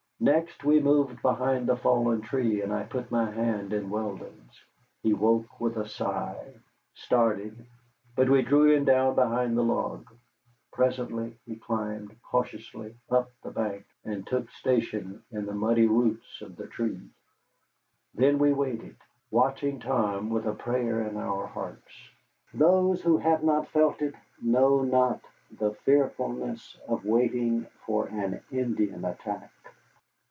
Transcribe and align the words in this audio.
Next 0.23 0.63
we 0.63 0.79
moved 0.79 1.19
behind 1.23 1.65
the 1.67 1.75
fallen 1.75 2.21
tree, 2.21 2.61
and 2.61 2.71
I 2.71 2.83
put 2.83 3.09
my 3.09 3.31
hand 3.31 3.73
in 3.73 3.89
Weldon's. 3.89 4.63
He 5.01 5.15
woke 5.15 5.59
with 5.59 5.77
a 5.77 5.89
sigh, 5.89 6.53
started, 6.93 7.65
but 8.15 8.29
we 8.29 8.43
drew 8.43 8.71
him 8.71 8.85
down 8.85 9.15
behind 9.15 9.57
the 9.57 9.63
log. 9.63 10.05
Presently 10.73 11.39
he 11.47 11.55
climbed 11.55 12.15
cautiously 12.21 12.93
up 13.09 13.31
the 13.41 13.49
bank 13.49 13.87
and 14.05 14.27
took 14.27 14.51
station 14.51 15.23
in 15.31 15.47
the 15.47 15.55
muddy 15.55 15.87
roots 15.87 16.39
of 16.41 16.55
the 16.55 16.67
tree. 16.67 17.01
Then 18.13 18.37
we 18.37 18.53
waited, 18.53 18.97
watching 19.31 19.79
Tom 19.79 20.29
with 20.29 20.45
a 20.45 20.53
prayer 20.53 21.01
in 21.01 21.17
our 21.17 21.47
hearts. 21.47 22.09
Those 22.53 23.01
who 23.01 23.17
have 23.17 23.43
not 23.43 23.69
felt 23.69 24.03
it 24.03 24.13
know 24.39 24.81
not 24.83 25.21
the 25.49 25.73
fearfulness 25.83 26.77
of 26.87 27.05
waiting 27.05 27.65
for 27.87 28.05
an 28.09 28.41
Indian 28.51 29.03
attack. 29.03 29.51